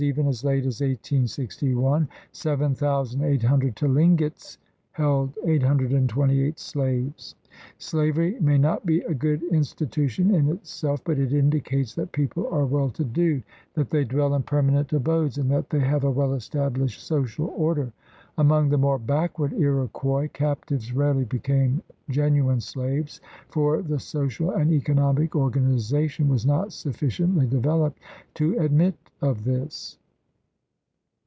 [0.03, 4.57] Even as late as 1861, 7800 Tlingits
[4.93, 7.35] held 828 slaves.
[7.77, 12.65] Slavery may not be a good institution in itseK, but it indicates that people are
[12.65, 13.43] well to do,
[13.75, 17.93] that they dwell in permanent abodes, and that they have a well established social order.
[18.37, 25.31] Among the more backward Iroquois, captives rarely became genuine slaves, for the social and economic
[25.31, 27.99] organi zation was not sufficiently developed
[28.35, 29.97] to admit of this.